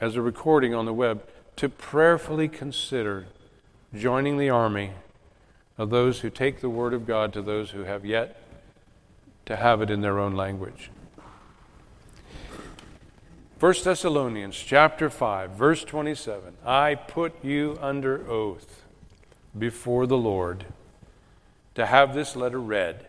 [0.00, 3.26] as a recording on the web, to prayerfully consider
[3.94, 4.90] joining the army
[5.78, 8.40] of those who take the Word of God to those who have yet
[9.46, 10.90] to have it in their own language.
[13.58, 18.82] 1 Thessalonians chapter 5 verse 27 I put you under oath
[19.58, 20.66] before the Lord
[21.74, 23.06] to have this letter read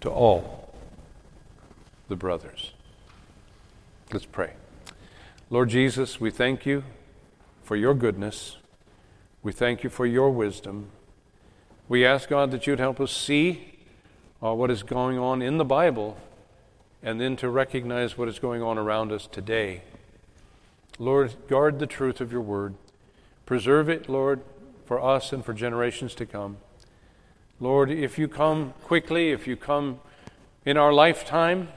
[0.00, 0.67] to all
[2.08, 2.72] the brothers.
[4.12, 4.54] Let's pray.
[5.50, 6.84] Lord Jesus, we thank you
[7.62, 8.56] for your goodness.
[9.42, 10.90] We thank you for your wisdom.
[11.88, 13.78] We ask God that you'd help us see
[14.42, 16.16] uh, what is going on in the Bible
[17.02, 19.82] and then to recognize what is going on around us today.
[20.98, 22.74] Lord, guard the truth of your word.
[23.46, 24.40] Preserve it, Lord,
[24.84, 26.58] for us and for generations to come.
[27.60, 30.00] Lord, if you come quickly, if you come
[30.64, 31.68] in our lifetime,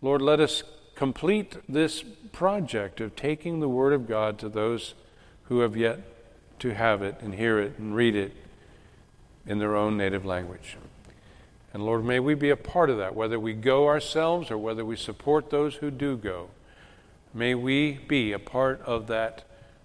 [0.00, 0.62] Lord, let us
[0.94, 4.94] complete this project of taking the Word of God to those
[5.44, 6.00] who have yet
[6.60, 8.32] to have it and hear it and read it
[9.46, 10.76] in their own native language.
[11.72, 14.84] And Lord, may we be a part of that, whether we go ourselves or whether
[14.84, 16.50] we support those who do go.
[17.34, 19.44] May we be a part of that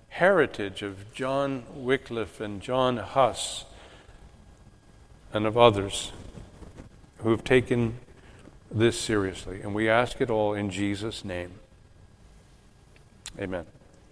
[0.09, 3.65] heritage of John Wycliffe and John Huss
[5.33, 6.11] and of others
[7.17, 7.97] who have taken
[8.73, 9.61] this seriously.
[9.61, 11.51] And we ask it all in Jesus' name.
[13.39, 13.65] Amen.